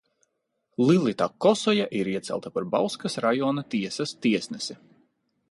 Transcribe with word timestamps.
Lilita 0.85 1.27
Kosoja 1.45 1.85
ir 1.99 2.09
iecelta 2.15 2.53
par 2.57 2.67
Bauskas 2.77 3.19
rajona 3.27 3.67
tiesas 3.75 4.17
tiesnesi. 4.27 4.81